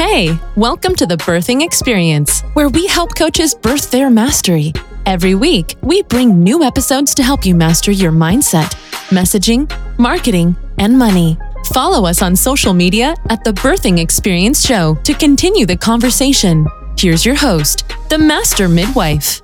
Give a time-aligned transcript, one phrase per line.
[0.00, 4.72] Hey, welcome to the Birthing Experience, where we help coaches birth their mastery.
[5.04, 8.72] Every week, we bring new episodes to help you master your mindset,
[9.10, 11.36] messaging, marketing, and money.
[11.74, 16.66] Follow us on social media at the Birthing Experience Show to continue the conversation.
[16.98, 19.42] Here's your host, the Master Midwife.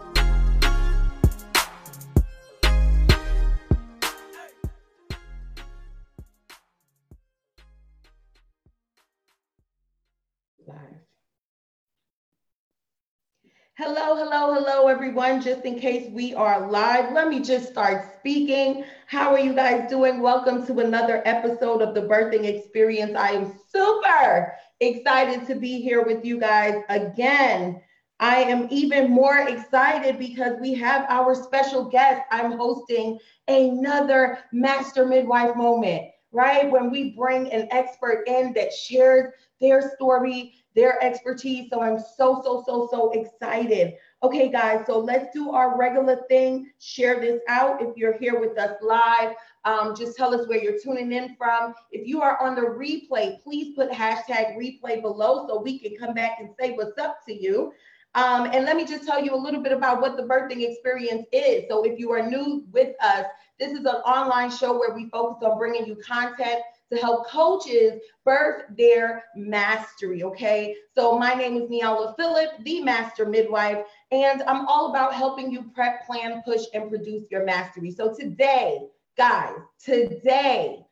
[13.78, 15.42] Hello, hello, hello, everyone.
[15.42, 18.86] Just in case we are live, let me just start speaking.
[19.06, 20.22] How are you guys doing?
[20.22, 23.14] Welcome to another episode of the Birthing Experience.
[23.14, 27.82] I am super excited to be here with you guys again.
[28.18, 32.22] I am even more excited because we have our special guest.
[32.30, 36.70] I'm hosting another Master Midwife moment, right?
[36.70, 41.68] When we bring an expert in that shares their story their expertise.
[41.72, 43.94] So I'm so, so, so, so excited.
[44.22, 46.70] Okay, guys, so let's do our regular thing.
[46.78, 47.82] Share this out.
[47.82, 51.74] If you're here with us live, um, just tell us where you're tuning in from.
[51.90, 56.14] If you are on the replay, please put hashtag replay below so we can come
[56.14, 57.72] back and say what's up to you.
[58.14, 61.26] Um, and let me just tell you a little bit about what the birthing experience
[61.32, 61.64] is.
[61.68, 63.26] So if you are new with us,
[63.58, 66.60] this is an online show where we focus on bringing you content
[66.92, 70.22] to help coaches birth their mastery.
[70.22, 70.74] Okay.
[70.94, 75.70] So my name is Niala Phillip, the master midwife, and I'm all about helping you
[75.74, 77.90] prep, plan, push, and produce your mastery.
[77.90, 80.84] So today, guys, today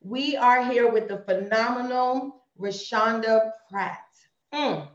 [0.00, 3.98] we are here with the phenomenal Roshanda Pratt.
[4.52, 4.88] Mm.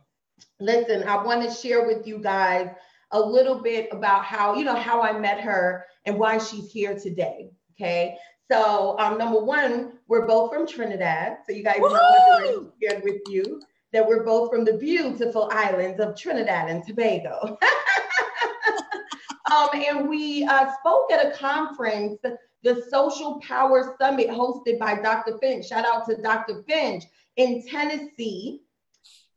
[0.59, 2.69] Listen, I want to share with you guys
[3.11, 6.97] a little bit about how, you know, how I met her and why she's here
[6.97, 7.51] today.
[7.73, 8.17] Okay.
[8.49, 11.37] So, um, number one, we're both from Trinidad.
[11.47, 11.93] So, you guys Woo-hoo!
[11.93, 17.57] know shared with you that we're both from the beautiful islands of Trinidad and Tobago.
[19.51, 22.19] um, and we uh, spoke at a conference,
[22.63, 25.37] the Social Power Summit, hosted by Dr.
[25.39, 25.67] Finch.
[25.67, 26.63] Shout out to Dr.
[26.67, 27.03] Finch
[27.35, 28.61] in Tennessee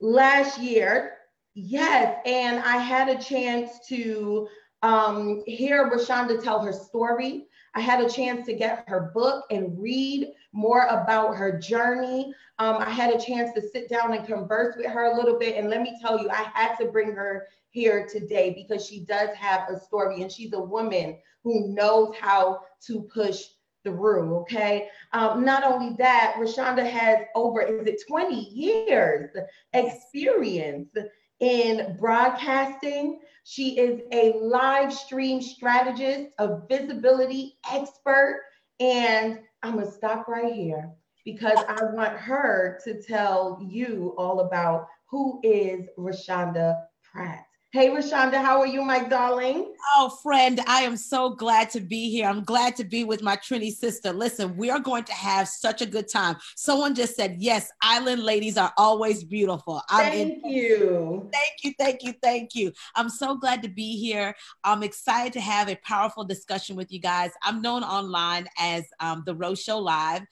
[0.00, 1.15] last year.
[1.54, 4.49] Yes, and I had a chance to
[4.82, 9.81] um, hear Roshanda tell her story I had a chance to get her book and
[9.81, 12.34] read more about her journey.
[12.58, 15.56] Um, I had a chance to sit down and converse with her a little bit.
[15.56, 19.31] And let me tell you, I had to bring her here today because she does
[19.36, 23.44] have a story and she's a woman who knows how to push
[23.84, 24.37] through.
[24.41, 24.88] Okay.
[25.12, 29.31] Um, not only that, Roshanda has over, is it 20 years
[29.72, 30.91] experience
[31.40, 33.20] in broadcasting.
[33.44, 38.42] She is a live stream strategist, a visibility expert.
[38.78, 40.90] And I'm going to stop right here
[41.24, 47.50] because I want her to tell you all about who is Roshanda Pratt.
[47.72, 49.72] Hey, Roshanda, how are you, my darling?
[49.94, 52.26] Oh, friend, I am so glad to be here.
[52.26, 54.12] I'm glad to be with my Trini sister.
[54.12, 56.34] Listen, we are going to have such a good time.
[56.56, 59.81] Someone just said, yes, island ladies are always beautiful.
[59.88, 61.28] I'm thank in- you.
[61.32, 62.72] Thank you, thank you, thank you.
[62.97, 64.34] I'm so glad to be here.
[64.64, 67.31] I'm excited to have a powerful discussion with you guys.
[67.44, 70.22] I'm known online as um, The Ro Show Live.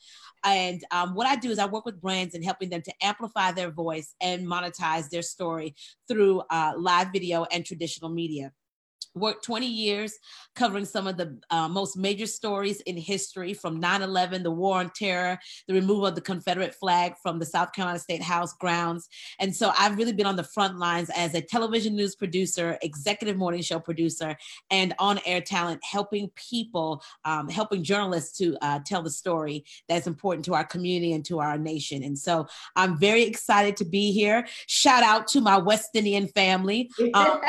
[0.44, 3.52] And um, what I do is I work with brands and helping them to amplify
[3.52, 5.74] their voice and monetize their story
[6.08, 8.52] through uh, live video and traditional media
[9.14, 10.18] worked 20 years
[10.54, 14.90] covering some of the uh, most major stories in history from 9-11 the war on
[14.90, 19.08] terror the removal of the confederate flag from the south carolina state house grounds.
[19.38, 23.36] And so i've really been on the front lines as a television news producer executive
[23.36, 24.36] morning show producer
[24.70, 30.44] and on-air talent helping people um, helping journalists to uh, tell the story that's important
[30.44, 32.02] to our community and to our nation.
[32.02, 32.46] And so
[32.76, 34.46] i'm very excited to be here.
[34.66, 36.90] Shout out to my west indian family.
[37.14, 37.40] Um,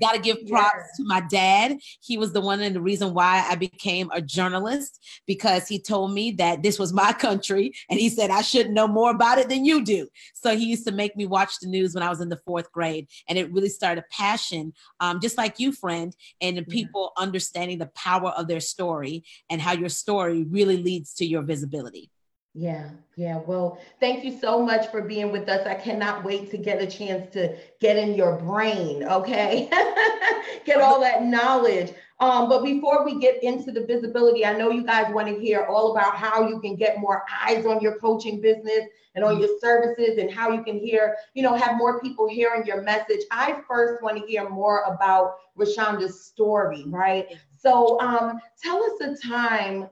[0.00, 1.78] gotta give props to my dad.
[2.00, 6.12] He was the one and the reason why I became a journalist because he told
[6.12, 9.48] me that this was my country and he said I should know more about it
[9.48, 10.08] than you do.
[10.34, 12.70] So he used to make me watch the news when I was in the fourth
[12.72, 13.08] grade.
[13.28, 17.78] And it really started a passion, um, just like you, friend, and the people understanding
[17.78, 22.10] the power of their story and how your story really leads to your visibility.
[22.56, 23.38] Yeah, yeah.
[23.44, 25.66] Well, thank you so much for being with us.
[25.66, 29.68] I cannot wait to get a chance to get in your brain, okay?
[30.64, 31.92] get all that knowledge.
[32.20, 35.64] Um, but before we get into the visibility, I know you guys want to hear
[35.64, 38.86] all about how you can get more eyes on your coaching business
[39.16, 42.64] and on your services and how you can hear, you know, have more people hearing
[42.64, 43.22] your message.
[43.32, 47.26] I first want to hear more about Roshanda's story, right?
[47.56, 49.88] So um, tell us a time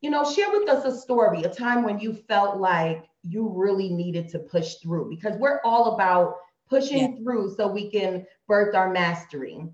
[0.00, 3.88] you know, share with us a story, a time when you felt like you really
[3.88, 6.36] needed to push through because we're all about
[6.68, 7.22] pushing yeah.
[7.22, 9.64] through so we can birth our mastery.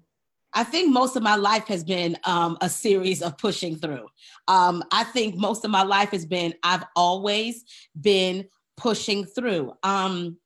[0.55, 4.07] I think most of my life has been um, a series of pushing through.
[4.47, 7.65] Um, I think most of my life has been, I've always
[8.01, 8.47] been
[8.77, 9.73] pushing through.
[9.83, 10.39] Um,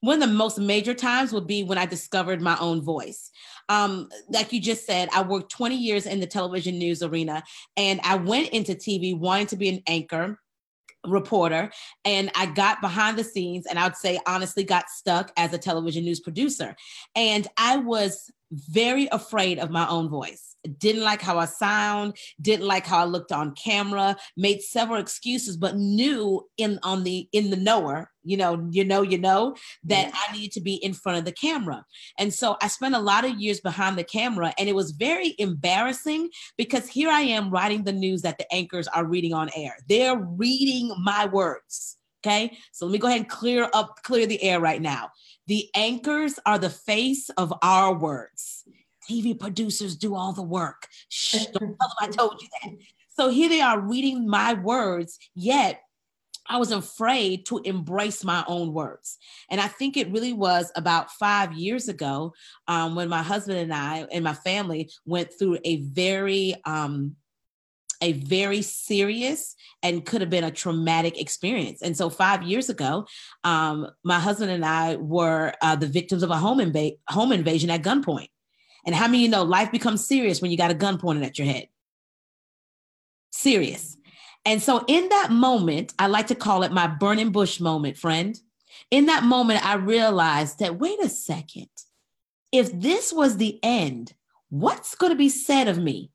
[0.00, 3.30] one of the most major times would be when I discovered my own voice.
[3.68, 7.42] Um, like you just said, I worked 20 years in the television news arena
[7.76, 10.38] and I went into TV wanting to be an anchor
[11.06, 11.70] reporter
[12.04, 15.58] and I got behind the scenes and I would say honestly got stuck as a
[15.58, 16.74] television news producer.
[17.14, 22.66] And I was very afraid of my own voice didn't like how I sound, didn't
[22.66, 27.50] like how I looked on camera, made several excuses, but knew in on the in
[27.50, 31.18] the knower, you know, you know, you know that I needed to be in front
[31.18, 31.84] of the camera.
[32.18, 35.34] And so I spent a lot of years behind the camera and it was very
[35.38, 39.76] embarrassing because here I am writing the news that the anchors are reading on air.
[39.88, 41.98] They're reading my words.
[42.24, 42.56] Okay.
[42.72, 45.10] So let me go ahead and clear up, clear the air right now.
[45.46, 48.64] The anchors are the face of our words.
[49.08, 50.88] TV producers do all the work.
[51.08, 52.72] Shh, don't tell them I told you that.
[53.16, 55.80] So here they are reading my words, yet
[56.46, 59.18] I was afraid to embrace my own words.
[59.50, 62.34] And I think it really was about five years ago
[62.68, 67.16] um, when my husband and I and my family went through a very, um,
[68.02, 71.80] a very serious and could have been a traumatic experience.
[71.80, 73.06] And so, five years ago,
[73.44, 77.70] um, my husband and I were uh, the victims of a home, inv- home invasion
[77.70, 78.28] at gunpoint.
[78.86, 81.38] And how many you know life becomes serious when you got a gun pointed at
[81.38, 81.68] your head?
[83.30, 83.96] Serious.
[84.44, 88.38] And so in that moment, I like to call it my burning bush moment, friend.
[88.90, 91.68] In that moment, I realized that wait a second.
[92.52, 94.12] If this was the end,
[94.50, 96.10] what's going to be said of me?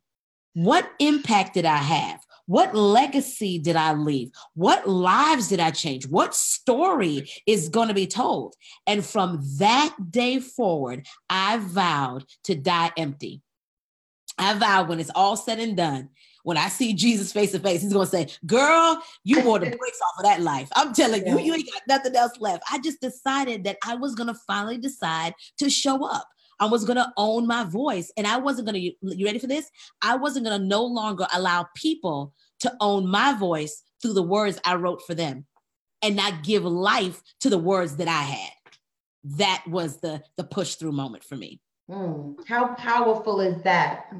[0.53, 2.21] What impact did I have?
[2.49, 4.31] What legacy did I leave?
[4.55, 6.07] What lives did I change?
[6.07, 8.55] What story is going to be told?
[8.87, 13.43] And from that day forward, I vowed to die empty.
[14.39, 16.09] I vowed when it's all said and done,
[16.41, 19.65] when I see Jesus face to face, he's going to say, Girl, you wore the
[19.77, 20.69] brakes off of that life.
[20.75, 22.63] I'm telling you, you ain't got nothing else left.
[22.71, 26.27] I just decided that I was going to finally decide to show up.
[26.59, 28.11] I was going to own my voice.
[28.17, 29.69] And I wasn't going to, you ready for this?
[30.01, 34.59] I wasn't going to no longer allow people to own my voice through the words
[34.65, 35.45] I wrote for them
[36.01, 38.51] and not give life to the words that I had.
[39.23, 41.59] That was the, the push through moment for me.
[41.89, 44.13] Mm, how powerful is that?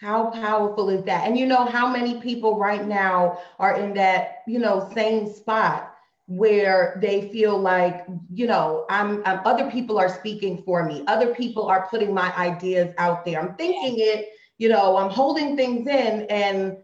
[0.00, 1.26] How powerful is that?
[1.26, 5.93] And you know how many people right now are in that, you know, same spot
[6.26, 11.04] where they feel like you know I'm, I'm, other people are speaking for me.
[11.06, 13.40] Other people are putting my ideas out there.
[13.40, 14.28] I'm thinking it
[14.58, 16.76] you know i'm holding things in and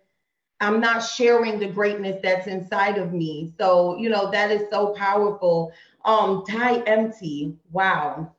[0.61, 3.53] i'm not sharing the greatness that's inside of me.
[3.59, 5.73] So you know that is so powerful.
[6.05, 7.57] Um die empty.
[7.71, 8.35] Wow.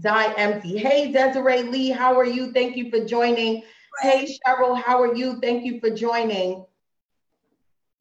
[0.00, 0.76] Die empty.
[0.76, 2.52] Hey desiree lee how are you?
[2.52, 3.62] Thank you for joining.
[4.02, 5.40] Hey cheryl how are you?
[5.40, 6.66] Thank you for joining.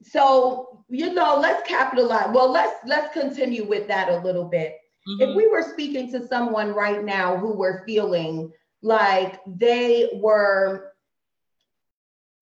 [0.03, 2.29] So you know, let's capitalize.
[2.31, 4.77] Well, let's let's continue with that a little bit.
[5.07, 5.21] Mm-hmm.
[5.23, 8.51] If we were speaking to someone right now who were feeling
[8.83, 10.93] like they were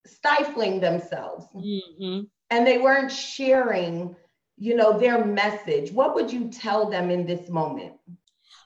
[0.05, 2.23] stifling themselves mm-hmm.
[2.49, 4.17] and they weren't sharing,
[4.57, 7.93] you know, their message, what would you tell them in this moment?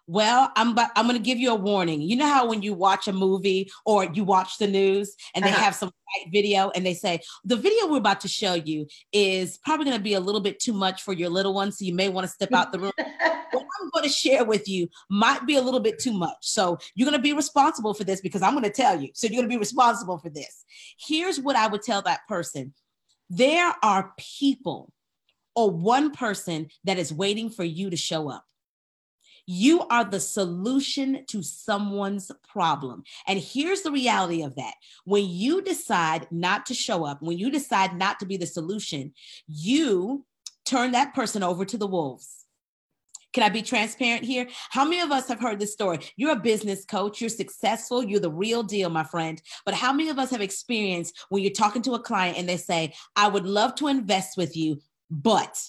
[0.08, 2.02] Well, I'm but I'm going to give you a warning.
[2.02, 5.50] You know how when you watch a movie or you watch the news and they
[5.50, 5.64] uh-huh.
[5.64, 5.92] have some
[6.32, 10.04] video and they say the video we're about to show you is probably going to
[10.04, 12.32] be a little bit too much for your little one, so you may want to
[12.32, 12.92] step out the room.
[12.98, 16.38] what I'm going to share with you might be a little bit too much.
[16.42, 19.10] So you're going to be responsible for this because I'm going to tell you.
[19.14, 20.66] So you're going to be responsible for this.
[21.00, 22.74] Here's what I would tell that person.
[23.30, 24.92] There are people
[25.56, 28.46] or one person that is waiting for you to show up.
[29.46, 33.04] You are the solution to someone's problem.
[33.28, 34.74] And here's the reality of that
[35.04, 39.14] when you decide not to show up, when you decide not to be the solution,
[39.48, 40.26] you
[40.66, 42.46] turn that person over to the wolves.
[43.36, 44.48] Can I be transparent here?
[44.70, 46.00] How many of us have heard this story?
[46.16, 49.42] You're a business coach, you're successful, you're the real deal, my friend.
[49.66, 52.56] But how many of us have experienced when you're talking to a client and they
[52.56, 54.80] say, I would love to invest with you,
[55.12, 55.62] but,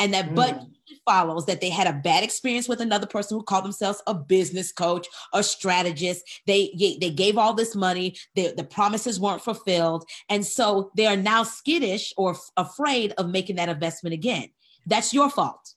[0.00, 0.34] and that mm.
[0.34, 0.64] but
[1.06, 4.72] follows that they had a bad experience with another person who called themselves a business
[4.72, 6.22] coach or strategist.
[6.46, 11.16] They they gave all this money, they, the promises weren't fulfilled, and so they are
[11.16, 14.48] now skittish or f- afraid of making that investment again.
[14.86, 15.74] That's your fault.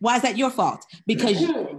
[0.00, 0.84] Why is that your fault?
[1.06, 1.75] Because you didn't show up.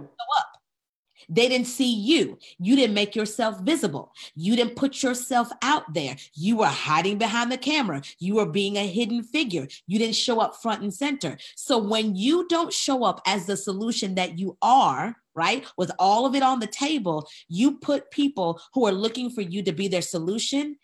[1.28, 2.38] They didn't see you.
[2.58, 4.12] You didn't make yourself visible.
[4.34, 6.16] You didn't put yourself out there.
[6.34, 8.02] You were hiding behind the camera.
[8.18, 9.68] You were being a hidden figure.
[9.86, 11.36] You didn't show up front and center.
[11.54, 16.24] So when you don't show up as the solution that you are, right, with all
[16.24, 19.88] of it on the table, you put people who are looking for you to be
[19.88, 20.76] their solution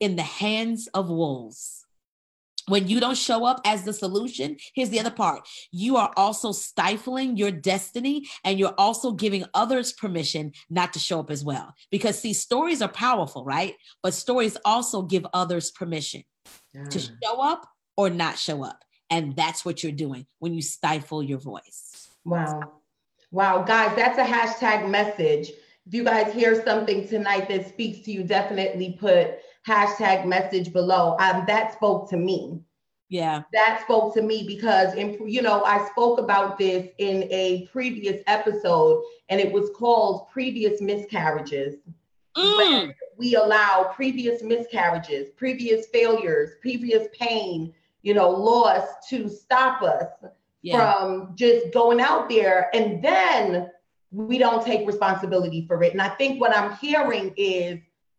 [0.00, 1.85] in the hands of wolves
[2.68, 6.52] when you don't show up as the solution, here's the other part you are also
[6.52, 11.74] stifling your destiny and you're also giving others permission not to show up as well.
[11.90, 13.74] Because, see, stories are powerful, right?
[14.02, 16.22] But stories also give others permission
[16.72, 16.84] yeah.
[16.84, 18.82] to show up or not show up.
[19.10, 22.08] And that's what you're doing when you stifle your voice.
[22.24, 22.80] Wow.
[23.30, 23.62] Wow.
[23.62, 25.50] Guys, that's a hashtag message.
[25.86, 31.16] If you guys hear something tonight that speaks to you, definitely put hashtag message below.
[31.18, 32.60] Um, that spoke to me.
[33.08, 33.42] Yeah.
[33.52, 38.22] That spoke to me because, in, you know, I spoke about this in a previous
[38.26, 41.76] episode and it was called Previous Miscarriages.
[42.36, 42.92] Mm.
[43.16, 50.04] we allow previous miscarriages, previous failures, previous pain, you know, loss to stop us
[50.60, 50.92] yeah.
[50.98, 52.68] from just going out there.
[52.74, 53.70] And then
[54.10, 55.92] we don't take responsibility for it.
[55.92, 57.78] And I think what I'm hearing is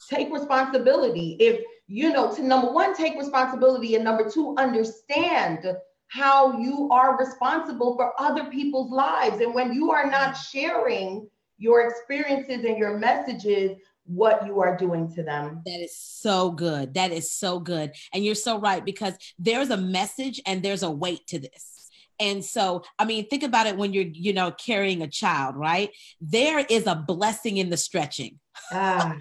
[0.10, 1.38] take responsibility.
[1.40, 5.66] If, you know, to number one, take responsibility, and number two, understand
[6.10, 9.42] how you are responsible for other people's lives.
[9.42, 11.28] And when you are not sharing
[11.58, 15.62] your experiences and your messages, what you are doing to them.
[15.66, 16.94] That is so good.
[16.94, 17.92] That is so good.
[18.14, 21.90] And you're so right because there's a message and there's a weight to this.
[22.20, 25.92] And so, I mean, think about it when you're, you know, carrying a child, right?
[26.20, 28.40] There is a blessing in the stretching.
[28.72, 29.16] Ah.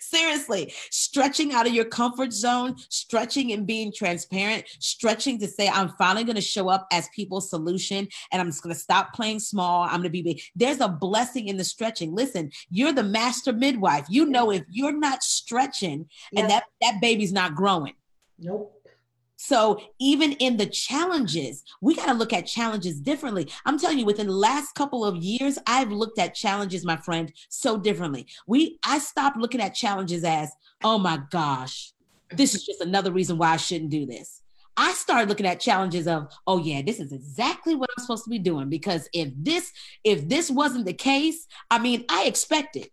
[0.00, 5.90] Seriously, stretching out of your comfort zone, stretching and being transparent, stretching to say, I'm
[5.90, 9.40] finally going to show up as people's solution and I'm just going to stop playing
[9.40, 9.82] small.
[9.82, 10.40] I'm going to be big.
[10.54, 12.14] There's a blessing in the stretching.
[12.14, 14.06] Listen, you're the master midwife.
[14.08, 17.94] You know, if you're not stretching and that, that baby's not growing.
[18.38, 18.77] Nope.
[19.40, 23.48] So even in the challenges, we got to look at challenges differently.
[23.64, 27.32] I'm telling you, within the last couple of years, I've looked at challenges, my friend,
[27.48, 28.26] so differently.
[28.48, 30.50] We I stopped looking at challenges as,
[30.82, 31.92] oh my gosh,
[32.32, 34.42] this is just another reason why I shouldn't do this.
[34.76, 38.30] I started looking at challenges of, oh yeah, this is exactly what I'm supposed to
[38.30, 38.68] be doing.
[38.68, 42.90] Because if this, if this wasn't the case, I mean, I expect it.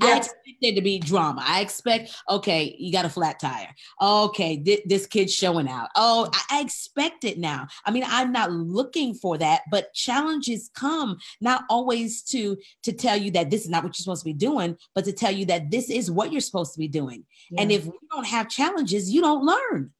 [0.00, 1.42] I expect there to be drama.
[1.44, 3.68] I expect, okay, you got a flat tire.
[4.00, 5.88] Okay, th- this kid's showing out.
[5.96, 7.66] Oh, I-, I expect it now.
[7.84, 13.16] I mean, I'm not looking for that, but challenges come not always to to tell
[13.16, 15.46] you that this is not what you're supposed to be doing, but to tell you
[15.46, 17.24] that this is what you're supposed to be doing.
[17.50, 17.62] Yeah.
[17.62, 19.92] And if you don't have challenges, you don't learn.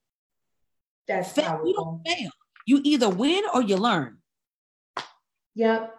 [1.06, 2.30] That's fail, you don't fail.
[2.66, 4.18] You either win or you learn.
[5.54, 5.97] Yep.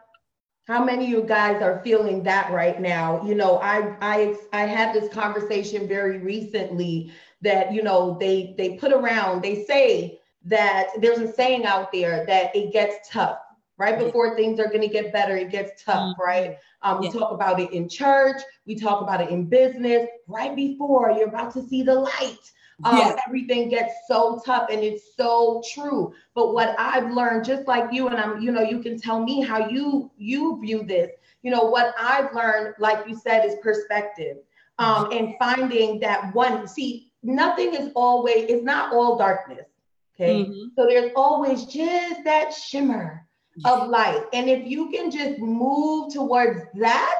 [0.72, 3.22] How many of you guys are feeling that right now?
[3.26, 7.12] You know, I I I had this conversation very recently
[7.42, 12.26] that you know they they put around they say that there's a saying out there
[12.26, 13.40] that it gets tough
[13.78, 16.22] right before things are going to get better it gets tough mm-hmm.
[16.22, 17.14] right um, we yeah.
[17.14, 21.54] talk about it in church we talk about it in business right before you're about
[21.54, 22.52] to see the light
[22.84, 23.20] um, yes.
[23.28, 26.14] everything gets so tough and it's so true.
[26.34, 29.42] But what i've learned just like you and i'm you know you can tell me
[29.42, 31.12] how you you view this
[31.44, 34.38] you know what i've learned like you said is perspective.
[34.80, 39.68] Um, and finding that one see nothing is always it's not all darkness
[40.16, 40.44] okay?
[40.44, 40.70] Mm-hmm.
[40.76, 43.28] so there's always just that shimmer
[43.66, 44.24] of light.
[44.34, 47.16] And if you can just move towards that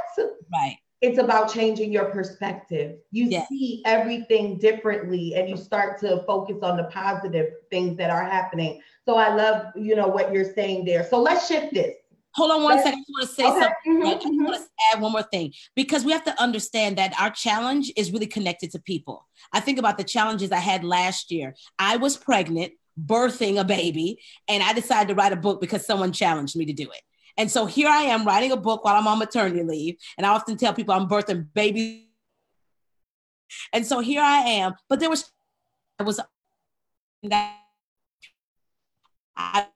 [0.52, 2.98] right it's about changing your perspective.
[3.10, 3.50] You yes.
[3.50, 8.82] see everything differently and you start to focus on the positive things that are happening.
[9.06, 11.04] So I love, you know, what you're saying there.
[11.10, 11.96] So let's shift this.
[12.36, 13.00] Hold on one let's, second.
[13.00, 13.60] I want to say okay.
[13.60, 13.76] something.
[13.88, 14.44] Mm-hmm, I mm-hmm.
[14.46, 18.12] want to add one more thing because we have to understand that our challenge is
[18.12, 19.28] really connected to people.
[19.52, 21.56] I think about the challenges I had last year.
[21.80, 26.14] I was pregnant, birthing a baby, and I decided to write a book because someone
[26.14, 27.02] challenged me to do it.
[27.38, 29.96] And so here I am writing a book while I'm on maternity leave.
[30.18, 32.06] And I often tell people I'm birthing babies.
[33.74, 34.74] And so here I am.
[34.90, 35.32] But there was,
[36.00, 36.20] I was,
[39.36, 39.68] I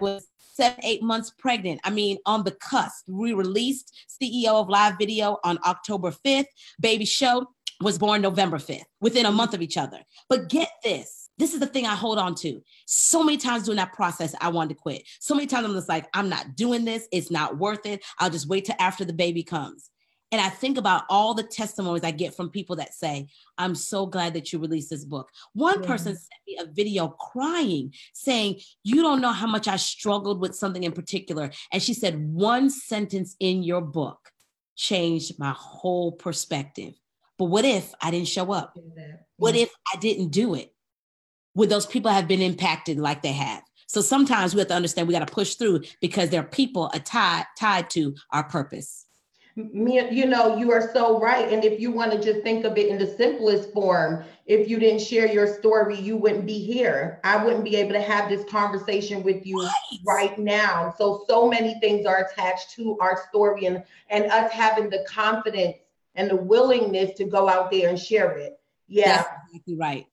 [0.00, 1.80] was seven, eight months pregnant.
[1.84, 3.08] I mean, on the cusp.
[3.08, 6.46] We released CEO of Live Video on October 5th.
[6.80, 7.46] Baby Show
[7.80, 10.00] was born November 5th, within a month of each other.
[10.28, 12.62] But get this this is the thing I hold on to.
[12.86, 15.02] So many times during that process, I wanted to quit.
[15.20, 17.08] So many times I'm just like, I'm not doing this.
[17.12, 18.04] It's not worth it.
[18.18, 19.90] I'll just wait till after the baby comes.
[20.32, 23.28] And I think about all the testimonies I get from people that say,
[23.58, 25.28] I'm so glad that you released this book.
[25.54, 25.88] One yeah.
[25.88, 30.54] person sent me a video crying, saying, You don't know how much I struggled with
[30.54, 31.50] something in particular.
[31.72, 34.30] And she said, One sentence in your book
[34.76, 36.94] changed my whole perspective.
[37.36, 38.76] But what if I didn't show up?
[39.36, 40.72] What if I didn't do it?
[41.54, 43.62] Would those people have been impacted like they have?
[43.86, 46.88] So sometimes we have to understand we got to push through because there are people
[47.04, 49.06] tied tied to our purpose.
[49.56, 51.52] Me, you know, you are so right.
[51.52, 54.78] And if you want to just think of it in the simplest form, if you
[54.78, 57.20] didn't share your story, you wouldn't be here.
[57.24, 60.94] I wouldn't be able to have this conversation with you right, right now.
[60.96, 65.78] So, so many things are attached to our story and, and us having the confidence
[66.14, 68.60] and the willingness to go out there and share it.
[68.86, 69.16] Yeah.
[69.16, 70.06] That's exactly right.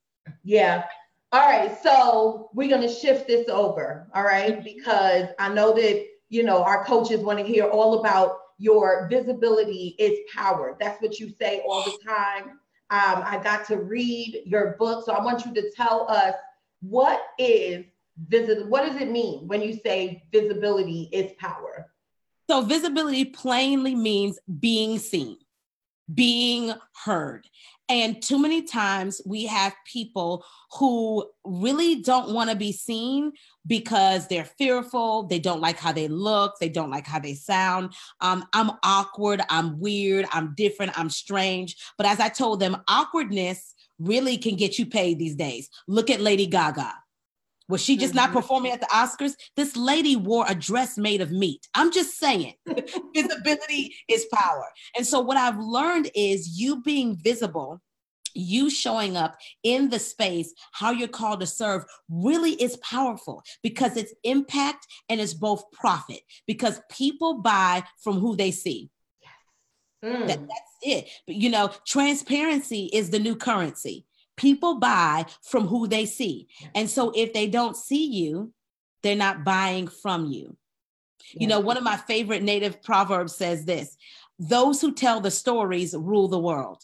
[0.44, 0.86] Yeah.
[1.34, 6.05] All right, so we're going to shift this over, all right, because I know that,
[6.29, 10.77] you know, our coaches want to hear all about your visibility is power.
[10.79, 12.51] That's what you say all the time.
[12.89, 16.34] Um, I got to read your book, so I want you to tell us
[16.79, 17.84] what is
[18.29, 18.65] visit.
[18.67, 21.91] What does it mean when you say visibility is power?
[22.50, 25.38] So visibility plainly means being seen,
[26.13, 26.73] being
[27.03, 27.47] heard.
[27.89, 30.43] And too many times we have people
[30.77, 33.31] who really don't want to be seen
[33.65, 35.23] because they're fearful.
[35.23, 36.55] They don't like how they look.
[36.59, 37.93] They don't like how they sound.
[38.19, 39.41] Um, I'm awkward.
[39.49, 40.25] I'm weird.
[40.31, 40.99] I'm different.
[40.99, 41.77] I'm strange.
[41.97, 45.69] But as I told them, awkwardness really can get you paid these days.
[45.87, 46.93] Look at Lady Gaga.
[47.69, 49.33] Was she just not performing at the Oscars?
[49.55, 51.67] This lady wore a dress made of meat.
[51.74, 52.53] I'm just saying,
[53.15, 54.65] visibility is power.
[54.95, 57.81] And so, what I've learned is you being visible,
[58.33, 63.97] you showing up in the space, how you're called to serve, really is powerful because
[63.97, 68.89] it's impact and it's both profit because people buy from who they see.
[70.05, 70.27] Mm.
[70.27, 71.09] That, that's it.
[71.25, 74.05] But you know, transparency is the new currency.
[74.38, 76.48] People buy from who they see.
[76.75, 78.53] And so if they don't see you,
[79.03, 80.56] they're not buying from you.
[81.34, 81.41] Yeah.
[81.41, 83.98] You know, one of my favorite native proverbs says this
[84.39, 86.84] those who tell the stories rule the world.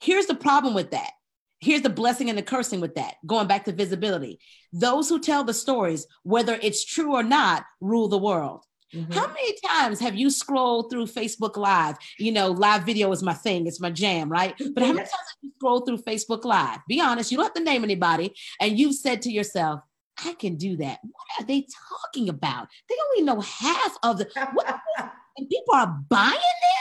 [0.00, 1.12] Here's the problem with that.
[1.60, 4.40] Here's the blessing and the cursing with that, going back to visibility.
[4.72, 8.64] Those who tell the stories, whether it's true or not, rule the world.
[8.94, 9.12] Mm-hmm.
[9.12, 11.96] How many times have you scrolled through Facebook Live?
[12.18, 14.54] You know, live video is my thing, it's my jam, right?
[14.74, 16.78] But how many times have you scrolled through Facebook Live?
[16.88, 19.80] Be honest, you don't have to name anybody, and you've said to yourself,
[20.24, 21.00] I can do that.
[21.02, 22.68] What are they talking about?
[22.88, 24.80] They only know half of the what,
[25.36, 26.32] and people are buying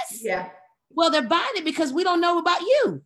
[0.10, 0.24] this?
[0.24, 0.50] Yeah.
[0.92, 3.02] Well, they're buying it because we don't know about you.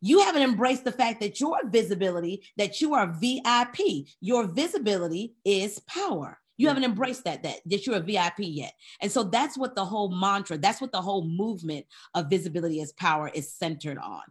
[0.00, 4.06] You haven't embraced the fact that your visibility, that you are VIP.
[4.20, 6.38] Your visibility is power.
[6.56, 8.72] You haven't embraced that, that that you're a VIP yet.
[9.00, 12.92] And so that's what the whole mantra, that's what the whole movement of visibility as
[12.92, 14.22] power is centered on.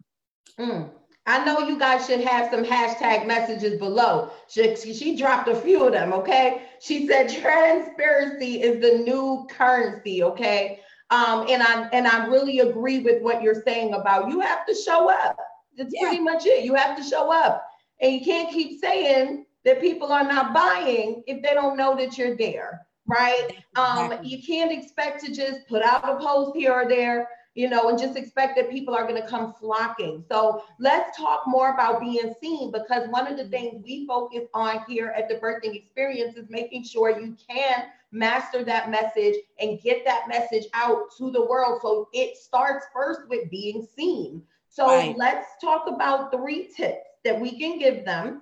[0.59, 0.89] Mm.
[1.27, 4.29] I know you guys should have some hashtag messages below.
[4.47, 6.63] She, she dropped a few of them, okay?
[6.79, 10.81] She said transparency is the new currency, okay?
[11.09, 14.75] Um, and I and I really agree with what you're saying about you have to
[14.75, 15.37] show up.
[15.77, 16.07] That's yeah.
[16.07, 16.63] pretty much it.
[16.63, 17.63] You have to show up.
[18.01, 22.17] And you can't keep saying that people are not buying if they don't know that
[22.17, 23.49] you're there, right?
[23.75, 27.89] Um, you can't expect to just put out a post here or there, you know,
[27.89, 30.23] and just expect that people are going to come flocking.
[30.29, 34.83] So let's talk more about being seen because one of the things we focus on
[34.87, 40.05] here at the birthing experience is making sure you can master that message and get
[40.05, 41.79] that message out to the world.
[41.81, 44.43] So it starts first with being seen.
[44.69, 45.17] So right.
[45.17, 48.41] let's talk about three tips that we can give them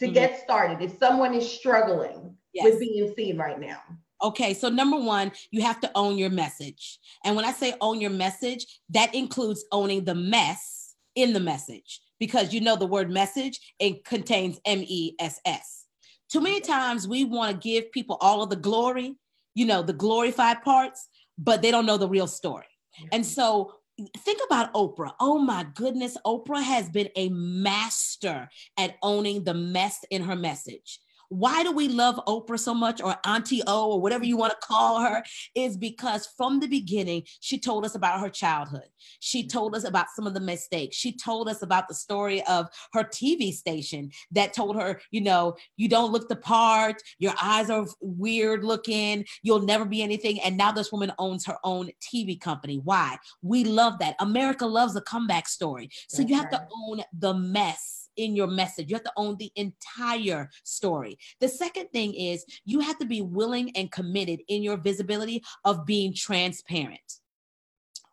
[0.00, 0.14] to mm-hmm.
[0.14, 2.64] get started if someone is struggling yes.
[2.64, 3.78] with being seen right now.
[4.22, 6.98] Okay, so number one, you have to own your message.
[7.24, 12.00] And when I say own your message, that includes owning the mess in the message
[12.18, 15.86] because you know the word message, it contains M E S S.
[16.30, 19.16] Too many times we want to give people all of the glory,
[19.54, 21.08] you know, the glorified parts,
[21.38, 22.66] but they don't know the real story.
[23.12, 23.74] And so
[24.18, 25.12] think about Oprah.
[25.20, 31.00] Oh my goodness, Oprah has been a master at owning the mess in her message
[31.30, 34.66] why do we love Oprah so much or Auntie O or whatever you want to
[34.66, 35.22] call her
[35.54, 38.88] is because from the beginning, she told us about her childhood.
[39.20, 39.48] She mm.
[39.48, 40.96] told us about some of the mistakes.
[40.96, 45.54] She told us about the story of her TV station that told her, you know,
[45.76, 50.40] you don't look the part, your eyes are weird looking, you'll never be anything.
[50.40, 52.80] And now this woman owns her own TV company.
[52.82, 53.16] Why?
[53.40, 54.16] We love that.
[54.18, 55.90] America loves a comeback story.
[56.08, 58.90] So you have to own the mess in your message.
[58.90, 61.18] You have to own the entire story.
[61.40, 65.86] The second thing is you have to be willing and committed in your visibility of
[65.86, 67.00] being transparent.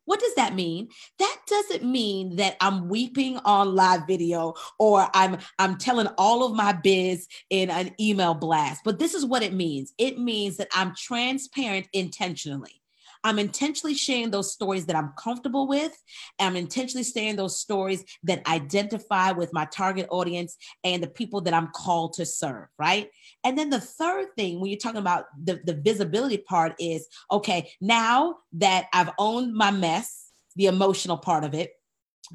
[0.06, 0.88] What does that mean?
[1.20, 6.56] That doesn't mean that I'm weeping on live video or I'm I'm telling all of
[6.56, 8.82] my biz in an email blast.
[8.86, 9.94] But this is what it means.
[9.98, 12.82] It means that I'm transparent intentionally.
[13.24, 15.96] I'm intentionally sharing those stories that I'm comfortable with.
[16.40, 21.54] I'm intentionally sharing those stories that identify with my target audience and the people that
[21.54, 23.10] I'm called to serve, right?
[23.44, 27.72] And then the third thing, when you're talking about the, the visibility part, is okay,
[27.82, 31.72] now that I've owned my mess, the emotional part of it,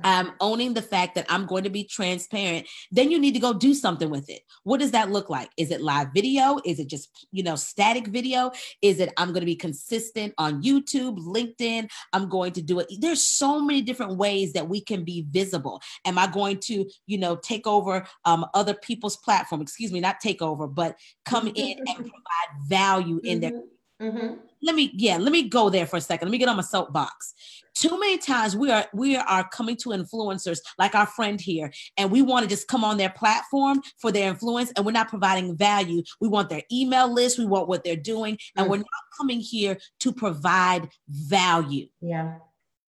[0.02, 3.52] I'm owning the fact that I'm going to be transparent, then you need to go
[3.52, 4.42] do something with it.
[4.64, 5.50] What does that look like?
[5.56, 6.58] Is it live video?
[6.64, 8.52] Is it just, you know, static video?
[8.80, 11.90] Is it I'm going to be consistent on YouTube, LinkedIn?
[12.12, 12.88] I'm going to do it.
[12.98, 15.80] There's so many different ways that we can be visible.
[16.04, 19.60] Am I going to, you know, take over um, other people's platform?
[19.60, 24.04] Excuse me, not take over, but come in and provide value in their mm-hmm.
[24.04, 24.34] mm-hmm.
[24.62, 26.62] let me yeah let me go there for a second let me get on my
[26.62, 27.34] soapbox
[27.74, 32.10] too many times we are we are coming to influencers like our friend here and
[32.10, 35.56] we want to just come on their platform for their influence and we're not providing
[35.56, 36.02] value.
[36.20, 38.70] We want their email list we want what they're doing and mm.
[38.70, 38.86] we're not
[39.18, 41.88] coming here to provide value.
[42.00, 42.38] Yeah.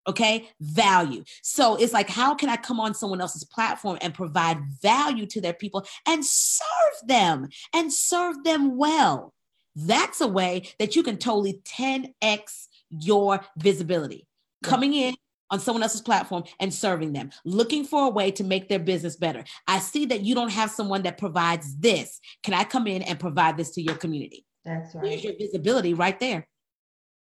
[0.07, 0.49] Okay?
[0.59, 1.23] Value.
[1.43, 5.41] So it's like how can i come on someone else's platform and provide value to
[5.41, 9.33] their people and serve them and serve them well?
[9.75, 14.27] That's a way that you can totally 10x your visibility
[14.63, 15.15] coming in
[15.49, 19.17] on someone else's platform and serving them, looking for a way to make their business
[19.17, 19.43] better.
[19.67, 22.19] I see that you don't have someone that provides this.
[22.43, 24.45] Can I come in and provide this to your community?
[24.63, 25.03] That's right.
[25.03, 26.47] There's your visibility right there.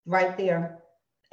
[0.06, 0.80] Right there.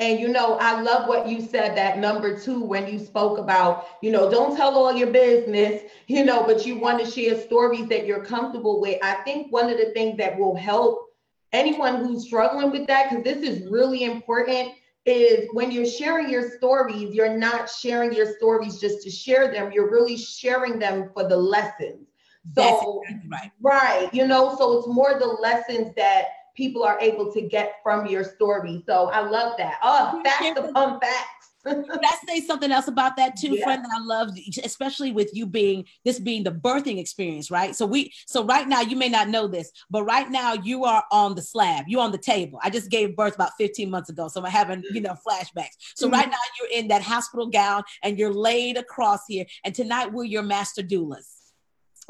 [0.00, 3.86] And you know, I love what you said that number two when you spoke about,
[4.00, 7.88] you know, don't tell all your business, you know, but you want to share stories
[7.88, 8.98] that you're comfortable with.
[9.02, 11.04] I think one of the things that will help
[11.52, 14.72] anyone who's struggling with that, because this is really important,
[15.08, 19.72] is when you're sharing your stories, you're not sharing your stories just to share them,
[19.72, 22.06] you're really sharing them for the lessons.
[22.54, 23.52] So, exactly right.
[23.60, 28.06] right, you know, so it's more the lessons that people are able to get from
[28.06, 28.82] your story.
[28.84, 29.78] So I love that.
[29.82, 31.02] Oh, that's the fun fact.
[31.02, 31.37] Can
[31.68, 33.64] I say something else about that too, yeah.
[33.64, 33.84] friend?
[33.84, 34.30] That I love,
[34.64, 37.74] especially with you being this being the birthing experience, right?
[37.74, 41.04] So we, so right now you may not know this, but right now you are
[41.12, 42.58] on the slab, you're on the table.
[42.62, 45.76] I just gave birth about 15 months ago, so I'm having you know flashbacks.
[45.94, 46.14] So mm-hmm.
[46.14, 50.24] right now you're in that hospital gown and you're laid across here, and tonight we're
[50.24, 51.34] your master doulas.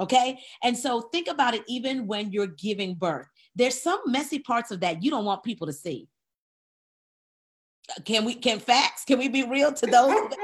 [0.00, 1.64] Okay, and so think about it.
[1.66, 5.66] Even when you're giving birth, there's some messy parts of that you don't want people
[5.66, 6.08] to see
[8.04, 9.04] can we can facts?
[9.04, 10.14] Can we be real to those?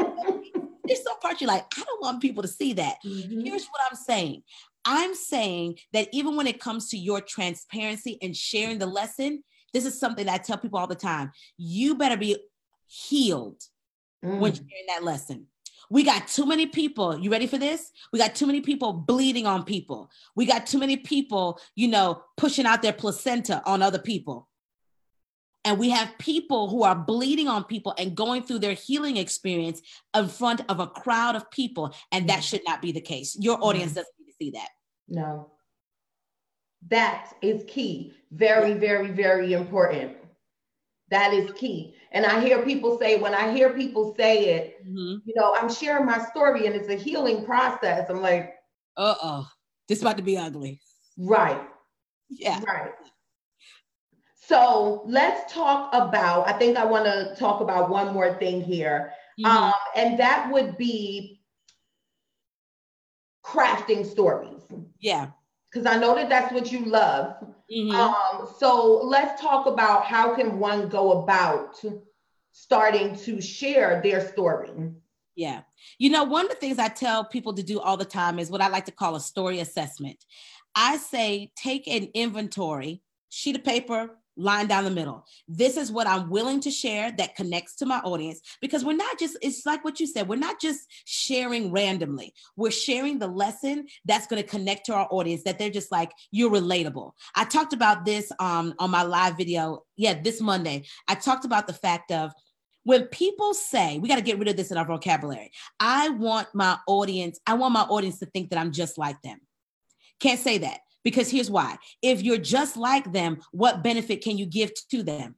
[0.84, 2.96] There's some parts you're like, I don't want people to see that.
[3.04, 3.40] Mm-hmm.
[3.40, 4.42] Here's what I'm saying.
[4.84, 9.86] I'm saying that even when it comes to your transparency and sharing the lesson, this
[9.86, 11.32] is something I tell people all the time.
[11.56, 12.36] You better be
[12.86, 13.62] healed
[14.24, 14.38] mm.
[14.38, 15.46] when sharing that lesson.
[15.90, 17.18] We got too many people.
[17.18, 17.90] You ready for this?
[18.12, 20.10] We got too many people bleeding on people.
[20.34, 24.48] We got too many people, you know, pushing out their placenta on other people.
[25.64, 29.80] And we have people who are bleeding on people and going through their healing experience
[30.14, 31.94] in front of a crowd of people.
[32.12, 33.36] And that should not be the case.
[33.40, 34.68] Your audience doesn't need to see that.
[35.08, 35.50] No.
[36.88, 38.12] That is key.
[38.30, 40.16] Very, very, very important.
[41.10, 41.94] That is key.
[42.12, 45.16] And I hear people say, when I hear people say it, mm-hmm.
[45.24, 48.08] you know, I'm sharing my story and it's a healing process.
[48.10, 48.54] I'm like,
[48.96, 49.48] uh oh,
[49.88, 50.80] this about to be ugly.
[51.18, 51.60] Right.
[52.30, 52.60] Yeah.
[52.66, 52.92] Right.
[54.46, 59.12] So let's talk about, I think I want to talk about one more thing here.
[59.38, 59.50] Mm-hmm.
[59.50, 61.40] Um, and that would be
[63.44, 64.62] crafting stories.
[65.00, 65.28] Yeah.
[65.70, 67.36] Because I know that that's what you love.
[67.72, 67.90] Mm-hmm.
[67.92, 71.82] Um, so let's talk about how can one go about
[72.52, 74.70] starting to share their story.
[75.34, 75.62] Yeah.
[75.98, 78.50] You know, one of the things I tell people to do all the time is
[78.50, 80.24] what I like to call a story assessment.
[80.74, 85.26] I say take an inventory, sheet of paper, line down the middle.
[85.48, 89.18] This is what I'm willing to share that connects to my audience because we're not
[89.18, 92.34] just, it's like what you said, we're not just sharing randomly.
[92.56, 96.10] We're sharing the lesson that's going to connect to our audience that they're just like,
[96.30, 97.12] you're relatable.
[97.34, 99.84] I talked about this um, on my live video.
[99.96, 100.84] Yeah, this Monday.
[101.08, 102.32] I talked about the fact of,
[102.84, 106.46] when people say we got to get rid of this in our vocabulary i want
[106.52, 109.38] my audience i want my audience to think that i'm just like them
[110.20, 114.46] can't say that because here's why if you're just like them, what benefit can you
[114.46, 115.36] give to them?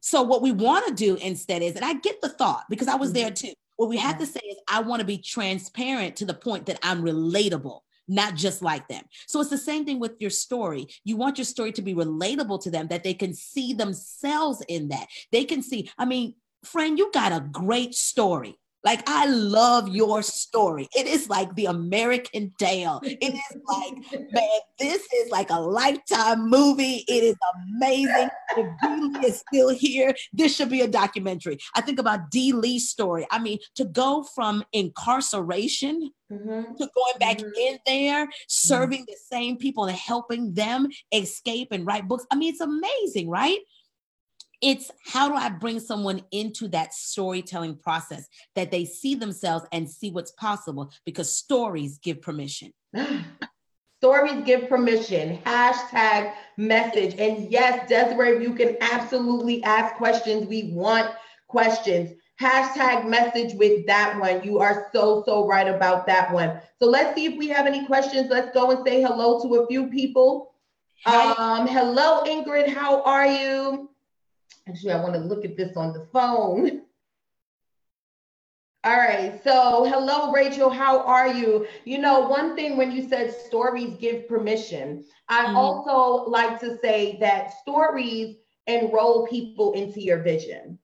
[0.00, 2.94] So, what we want to do instead is, and I get the thought because I
[2.94, 3.48] was there mm-hmm.
[3.48, 3.54] too.
[3.76, 6.78] What we have to say is, I want to be transparent to the point that
[6.82, 9.04] I'm relatable not just like them.
[9.28, 10.88] So it's the same thing with your story.
[11.04, 14.88] You want your story to be relatable to them, that they can see themselves in
[14.88, 15.06] that.
[15.30, 18.58] They can see, I mean, friend, you got a great story.
[18.82, 20.88] Like, I love your story.
[20.96, 23.00] It is like the American tale.
[23.02, 23.94] It is like,
[24.32, 27.04] man, this is like a lifetime movie.
[27.06, 28.30] It is amazing.
[28.56, 31.58] If Dee Lee is still here, this should be a documentary.
[31.74, 33.26] I think about Dee Lee's story.
[33.30, 36.74] I mean, to go from incarceration Mm-hmm.
[36.76, 37.50] to going back mm-hmm.
[37.58, 38.30] in there, mm-hmm.
[38.46, 39.10] serving mm-hmm.
[39.10, 42.24] the same people and helping them escape and write books.
[42.30, 43.58] I mean, it's amazing, right?
[44.60, 49.88] It's how do I bring someone into that storytelling process that they see themselves and
[49.88, 52.72] see what's possible because stories give permission.
[54.02, 55.38] Stories give permission.
[55.44, 57.16] Hashtag message.
[57.18, 60.46] And yes, Desiree, you can absolutely ask questions.
[60.46, 61.10] We want
[61.48, 62.14] questions.
[62.40, 64.42] Hashtag message with that one.
[64.42, 66.62] You are so, so right about that one.
[66.78, 68.30] So let's see if we have any questions.
[68.30, 70.54] Let's go and say hello to a few people.
[71.04, 72.72] Um, hello, Ingrid.
[72.72, 73.89] How are you?
[74.68, 76.82] Actually, I want to look at this on the phone.
[78.82, 79.38] All right.
[79.44, 80.70] So, hello, Rachel.
[80.70, 81.66] How are you?
[81.84, 85.56] You know, one thing when you said stories give permission, I mm-hmm.
[85.56, 90.78] also like to say that stories enroll people into your vision.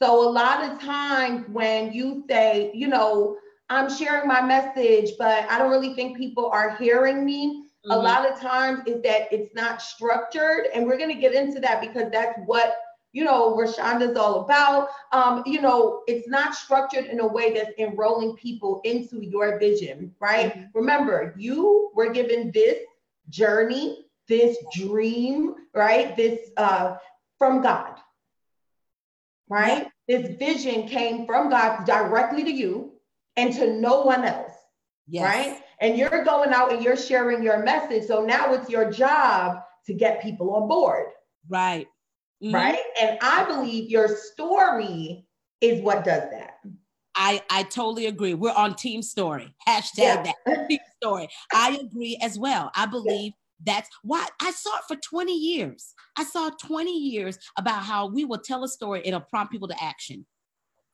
[0.00, 3.36] So, a lot of times when you say, you know,
[3.68, 7.64] I'm sharing my message, but I don't really think people are hearing me.
[7.84, 7.90] Mm-hmm.
[7.90, 10.68] A lot of times is that it's not structured.
[10.72, 12.76] And we're going to get into that because that's what
[13.16, 14.90] you know, Roshanda's all about.
[15.10, 20.14] Um, you know, it's not structured in a way that's enrolling people into your vision,
[20.20, 20.52] right?
[20.52, 20.78] Mm-hmm.
[20.78, 22.76] Remember, you were given this
[23.30, 26.14] journey, this dream, right?
[26.14, 26.96] This uh,
[27.38, 27.94] from God,
[29.48, 29.88] right?
[30.06, 30.18] Yeah.
[30.18, 32.92] This vision came from God directly to you
[33.36, 34.52] and to no one else,
[35.08, 35.24] yes.
[35.24, 35.62] right?
[35.80, 38.04] And you're going out and you're sharing your message.
[38.04, 41.06] So now it's your job to get people on board.
[41.48, 41.88] Right.
[42.42, 42.54] Mm-hmm.
[42.54, 42.78] Right.
[43.00, 45.26] And I believe your story
[45.60, 46.54] is what does that.
[47.14, 48.34] I, I totally agree.
[48.34, 49.54] We're on team story.
[49.66, 50.32] Hashtag yeah.
[50.44, 51.28] that team story.
[51.52, 52.70] I agree as well.
[52.76, 53.32] I believe
[53.64, 53.74] yeah.
[53.74, 55.94] that's why I saw it for 20 years.
[56.18, 59.82] I saw 20 years about how we will tell a story, it'll prompt people to
[59.82, 60.26] action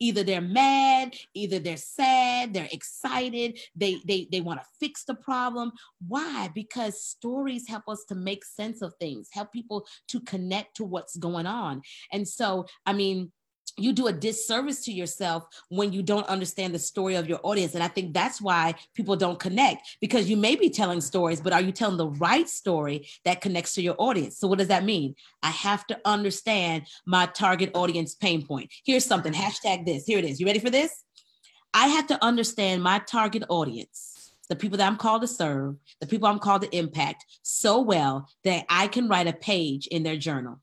[0.02, 5.14] either they're mad either they're sad they're excited they they they want to fix the
[5.14, 5.72] problem.
[6.08, 6.50] Why?
[6.54, 11.16] Because stories help us to make sense of things help people to connect to what's
[11.16, 11.82] going on.
[12.12, 13.32] And so i mean
[13.76, 17.74] you do a disservice to yourself when you don't understand the story of your audience.
[17.74, 21.52] And I think that's why people don't connect because you may be telling stories, but
[21.52, 24.38] are you telling the right story that connects to your audience?
[24.38, 25.14] So, what does that mean?
[25.42, 28.70] I have to understand my target audience pain point.
[28.84, 30.04] Here's something hashtag this.
[30.04, 30.40] Here it is.
[30.40, 31.04] You ready for this?
[31.74, 36.06] I have to understand my target audience, the people that I'm called to serve, the
[36.06, 40.16] people I'm called to impact so well that I can write a page in their
[40.16, 40.60] journal.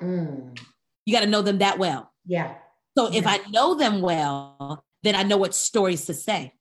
[0.00, 0.58] Mm.
[1.04, 2.12] You got to know them that well.
[2.26, 2.54] Yeah.
[2.96, 3.18] So yeah.
[3.18, 6.52] if I know them well, then I know what stories to say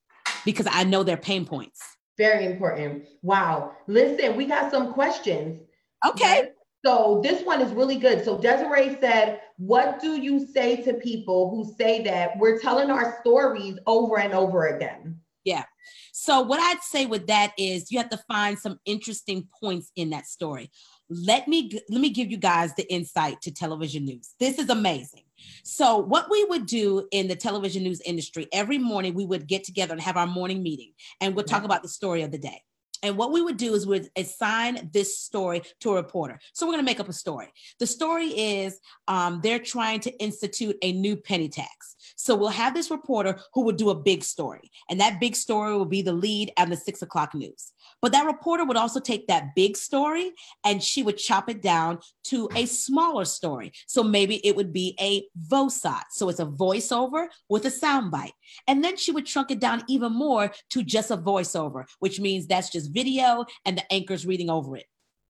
[0.45, 1.79] because I know their pain points.
[2.17, 3.07] Very important.
[3.21, 3.71] Wow.
[3.87, 5.61] Listen, we got some questions.
[6.05, 6.49] Okay.
[6.83, 8.25] So this one is really good.
[8.25, 13.19] So Desiree said, What do you say to people who say that we're telling our
[13.21, 15.19] stories over and over again?
[15.43, 15.63] Yeah.
[16.11, 20.09] So what I'd say with that is you have to find some interesting points in
[20.11, 20.71] that story
[21.12, 25.24] let me let me give you guys the insight to television news this is amazing
[25.63, 29.63] so what we would do in the television news industry every morning we would get
[29.63, 32.62] together and have our morning meeting and we'll talk about the story of the day
[33.04, 36.39] and what we would do is we'd assign this story to a reporter.
[36.54, 37.52] So we're going to make up a story.
[37.80, 41.95] The story is um, they're trying to institute a new penny tax.
[42.15, 45.76] So we'll have this reporter who would do a big story, and that big story
[45.76, 47.71] will be the lead at the six o'clock news.
[48.02, 50.32] But that reporter would also take that big story
[50.63, 53.71] and she would chop it down to a smaller story.
[53.88, 56.04] So maybe it would be a VOSOT.
[56.10, 58.32] So it's a voiceover with a soundbite.
[58.67, 62.47] And then she would trunk it down even more to just a voiceover, which means
[62.47, 64.86] that's just video and the anchor's reading over it.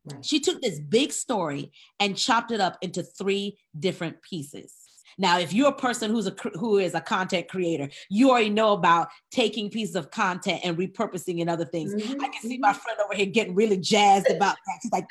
[0.05, 0.25] Right.
[0.25, 4.80] She took this big story and chopped it up into three different pieces.
[5.17, 8.73] Now, if you're a person who's a who is a content creator, you already know
[8.73, 11.93] about taking pieces of content and repurposing and other things.
[11.93, 12.21] Mm-hmm.
[12.21, 14.79] I can see my friend over here getting really jazzed about that.
[14.81, 15.07] She's like,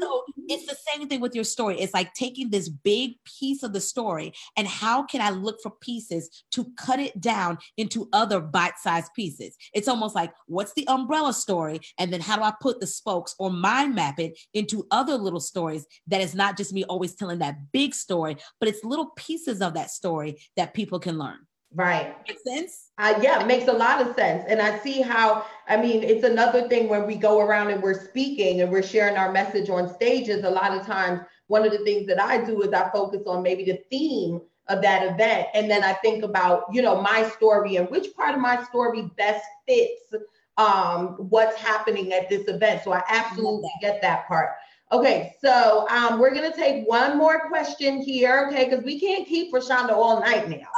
[0.00, 1.80] so it's the same thing with your story.
[1.80, 5.70] It's like taking this big piece of the story and how can I look for
[5.70, 9.56] pieces to cut it down into other bite-sized pieces?
[9.72, 11.80] It's almost like what's the umbrella story?
[11.98, 15.40] And then how do I put the spokes or mind map it into other little
[15.40, 19.60] stories that is not just me always telling that big story, but it's little pieces
[19.60, 21.40] of that story that people can learn.
[21.74, 22.14] Right.
[22.28, 22.90] Makes sense?
[22.98, 24.44] Uh, yeah, it makes a lot of sense.
[24.48, 28.00] And I see how, I mean, it's another thing when we go around and we're
[28.08, 30.44] speaking and we're sharing our message on stages.
[30.44, 33.42] A lot of times one of the things that I do is I focus on
[33.42, 35.48] maybe the theme of that event.
[35.52, 39.10] And then I think about, you know, my story and which part of my story
[39.16, 40.14] best fits
[40.56, 42.82] um, what's happening at this event.
[42.84, 44.50] So I absolutely get that part.
[44.94, 48.68] Okay, so um, we're gonna take one more question here, okay?
[48.68, 50.68] Because we can't keep Roshanda all night now.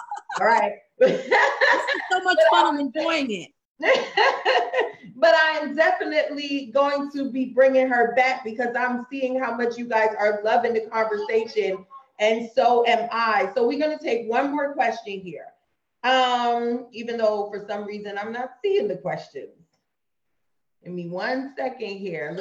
[0.41, 0.73] All right.
[1.03, 2.67] so much fun.
[2.67, 3.51] I'm enjoying it.
[5.17, 9.77] but I am definitely going to be bringing her back because I'm seeing how much
[9.77, 11.85] you guys are loving the conversation,
[12.19, 13.53] and so am I.
[13.55, 15.49] So we're going to take one more question here.
[16.05, 19.66] Um, even though for some reason I'm not seeing the questions.
[20.87, 22.39] Give me one second here.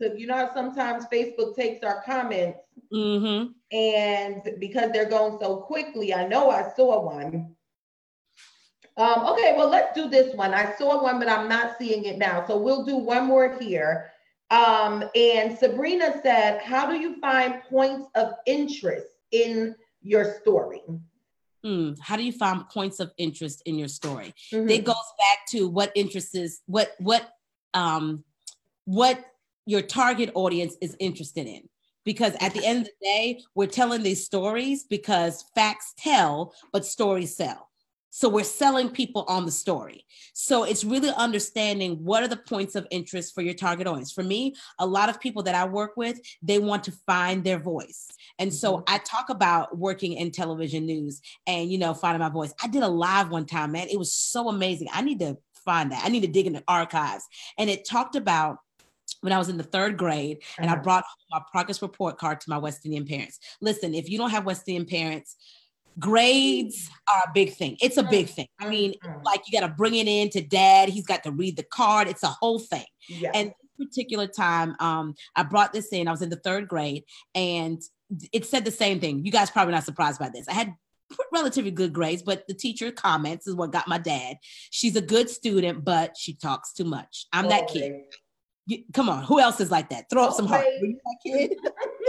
[0.00, 2.60] So you know how sometimes Facebook takes our comments,
[2.90, 3.52] mm-hmm.
[3.70, 7.54] and because they're going so quickly, I know I saw one.
[8.96, 10.54] Um, okay, well, let's do this one.
[10.54, 12.46] I saw one, but I'm not seeing it now.
[12.46, 14.10] So we'll do one more here.
[14.50, 20.80] Um, and Sabrina said, How do you find points of interest in your story?
[21.66, 24.32] Mm, how do you find points of interest in your story?
[24.50, 24.70] Mm-hmm.
[24.70, 27.35] It goes back to what interests is what what
[27.76, 28.24] um
[28.84, 29.24] what
[29.66, 31.62] your target audience is interested in
[32.04, 36.84] because at the end of the day we're telling these stories because facts tell but
[36.84, 37.68] stories sell
[38.16, 40.06] so we're selling people on the story.
[40.32, 44.10] So it's really understanding what are the points of interest for your target audience.
[44.10, 47.58] For me, a lot of people that I work with, they want to find their
[47.58, 48.08] voice.
[48.38, 48.94] And so mm-hmm.
[48.94, 52.54] I talk about working in television news and, you know, finding my voice.
[52.64, 53.88] I did a live one time, man.
[53.90, 54.88] It was so amazing.
[54.94, 55.36] I need to
[55.66, 56.02] find that.
[56.04, 57.24] I need to dig in the archives.
[57.58, 58.58] And it talked about
[59.20, 60.78] when I was in the third grade, and uh-huh.
[60.78, 63.38] I brought my progress report card to my West Indian parents.
[63.60, 65.36] Listen, if you don't have West Indian parents,
[65.98, 67.76] grades are a big thing.
[67.80, 68.48] It's a big thing.
[68.60, 69.22] I mean, mm-hmm.
[69.24, 70.88] like you got to bring it in to dad.
[70.88, 72.08] He's got to read the card.
[72.08, 72.84] It's a whole thing.
[73.08, 73.32] Yes.
[73.34, 76.08] And particular time, um, I brought this in.
[76.08, 77.80] I was in the third grade, and
[78.32, 79.24] it said the same thing.
[79.24, 80.48] You guys probably not surprised by this.
[80.48, 80.74] I had
[81.32, 84.36] relatively good grades, but the teacher comments is what got my dad.
[84.70, 87.26] She's a good student, but she talks too much.
[87.32, 87.92] I'm that kid.
[88.66, 90.10] You, come on, who else is like that?
[90.10, 90.66] Throw up some heart.
[90.80, 91.54] Were you that kid?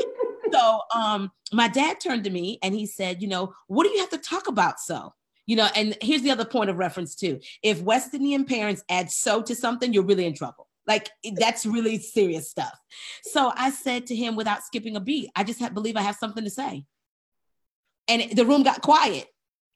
[0.51, 3.99] so um, my dad turned to me and he said, you know, what do you
[3.99, 5.13] have to talk about so?
[5.45, 7.39] You know, and here's the other point of reference too.
[7.63, 10.67] If West Indian parents add so to something, you're really in trouble.
[10.87, 12.77] Like that's really serious stuff.
[13.23, 16.15] So I said to him without skipping a beat, I just have, believe I have
[16.15, 16.85] something to say.
[18.07, 19.27] And the room got quiet.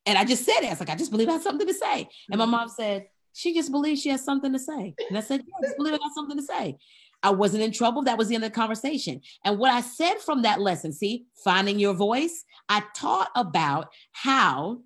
[0.06, 0.68] And I just said it.
[0.68, 2.08] I was like, I just believe I have something to say.
[2.30, 4.96] And my mom said, she just believes she has something to say.
[5.10, 6.78] And I said, yeah, I just believe I got something to say.
[7.24, 8.04] I wasn't in trouble.
[8.04, 9.22] That was the end of the conversation.
[9.46, 14.82] And what I said from that lesson, see, finding your voice, I taught about how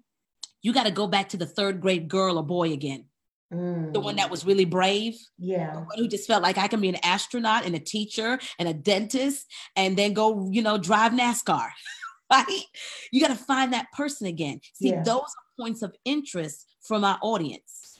[0.61, 3.05] you got to go back to the third grade girl or boy again.
[3.53, 3.93] Mm.
[3.93, 5.15] The one that was really brave.
[5.37, 5.71] Yeah.
[5.73, 8.67] The one who just felt like I can be an astronaut and a teacher and
[8.67, 11.69] a dentist and then go, you know, drive NASCAR.
[12.31, 12.63] right?
[13.11, 14.61] You got to find that person again.
[14.73, 15.03] See, yeah.
[15.03, 17.99] those are points of interest for my audience.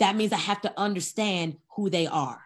[0.00, 2.40] That means I have to understand who they are.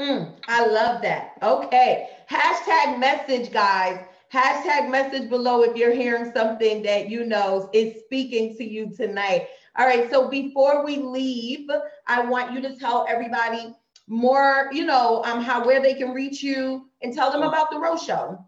[0.00, 1.32] Mm, I love that.
[1.42, 2.08] Okay.
[2.30, 4.04] Hashtag message, guys.
[4.32, 9.48] Hashtag message below if you're hearing something that you know is speaking to you tonight.
[9.76, 10.08] All right.
[10.10, 11.68] So before we leave,
[12.06, 13.74] I want you to tell everybody
[14.06, 17.78] more, you know, um, how where they can reach you and tell them about the
[17.78, 18.44] Ro Show.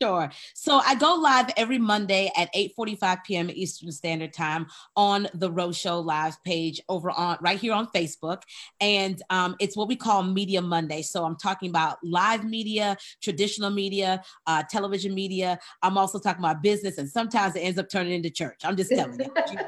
[0.00, 0.30] Sure.
[0.54, 3.50] So I go live every Monday at 8:45 p.m.
[3.50, 8.42] Eastern Standard Time on the Ro Show Live page over on right here on Facebook,
[8.80, 11.02] and um, it's what we call Media Monday.
[11.02, 15.58] So I'm talking about live media, traditional media, uh, television media.
[15.82, 18.60] I'm also talking about business, and sometimes it ends up turning into church.
[18.64, 19.58] I'm just telling you.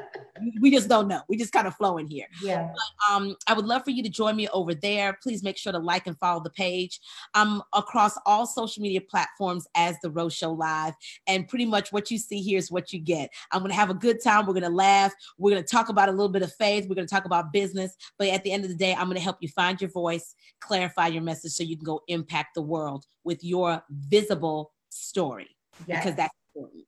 [0.61, 1.21] we just don't know.
[1.27, 2.27] We just kind of flow in here.
[2.41, 2.69] Yeah.
[2.71, 5.17] But, um, I would love for you to join me over there.
[5.21, 6.99] Please make sure to like and follow the page.
[7.33, 10.95] I'm across all social media platforms as the Show Live.
[11.27, 13.29] And pretty much what you see here is what you get.
[13.51, 14.45] I'm going to have a good time.
[14.45, 15.13] We're going to laugh.
[15.37, 16.87] We're going to talk about a little bit of faith.
[16.89, 17.95] We're going to talk about business.
[18.17, 20.35] But at the end of the day, I'm going to help you find your voice,
[20.59, 25.55] clarify your message so you can go impact the world with your visible story
[25.87, 26.03] yes.
[26.03, 26.85] because that's important.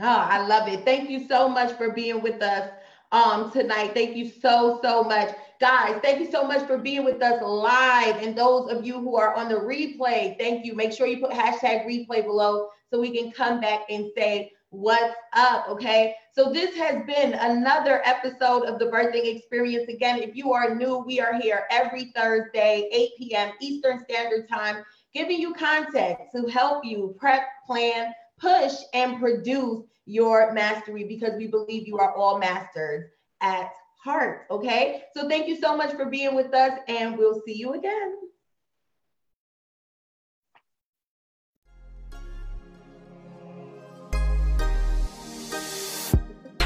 [0.00, 0.84] Oh, I love it.
[0.84, 2.70] Thank you so much for being with us
[3.12, 3.92] um, tonight.
[3.94, 5.34] Thank you so, so much.
[5.60, 8.22] Guys, thank you so much for being with us live.
[8.22, 10.74] And those of you who are on the replay, thank you.
[10.74, 15.14] Make sure you put hashtag replay below so we can come back and say, what's
[15.32, 20.52] up okay so this has been another episode of the birthing experience again if you
[20.52, 24.84] are new we are here every thursday 8 p.m eastern standard time
[25.14, 31.46] giving you content to help you prep plan push and produce your mastery because we
[31.46, 34.46] believe you are all masters at heart.
[34.50, 35.02] Okay.
[35.14, 38.16] So thank you so much for being with us, and we'll see you again.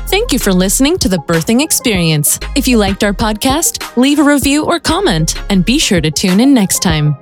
[0.07, 2.39] Thank you for listening to the Birthing Experience.
[2.55, 6.39] If you liked our podcast, leave a review or comment, and be sure to tune
[6.39, 7.17] in next time.